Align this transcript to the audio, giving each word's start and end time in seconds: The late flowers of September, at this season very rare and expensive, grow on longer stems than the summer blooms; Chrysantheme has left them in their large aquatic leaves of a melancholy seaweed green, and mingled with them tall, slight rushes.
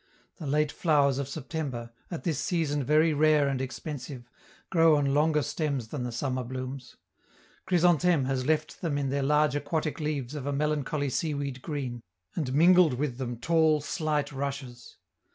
The 0.37 0.47
late 0.47 0.71
flowers 0.71 1.19
of 1.19 1.29
September, 1.29 1.91
at 2.09 2.23
this 2.23 2.39
season 2.39 2.83
very 2.83 3.13
rare 3.13 3.47
and 3.47 3.61
expensive, 3.61 4.31
grow 4.71 4.95
on 4.95 5.13
longer 5.13 5.43
stems 5.43 5.89
than 5.89 6.01
the 6.01 6.11
summer 6.11 6.43
blooms; 6.43 6.95
Chrysantheme 7.67 8.25
has 8.25 8.43
left 8.43 8.81
them 8.81 8.97
in 8.97 9.09
their 9.09 9.21
large 9.21 9.55
aquatic 9.55 9.99
leaves 9.99 10.33
of 10.33 10.47
a 10.47 10.51
melancholy 10.53 11.11
seaweed 11.11 11.61
green, 11.61 12.01
and 12.35 12.51
mingled 12.51 12.95
with 12.95 13.19
them 13.19 13.37
tall, 13.37 13.79
slight 13.79 14.31
rushes. 14.31 14.97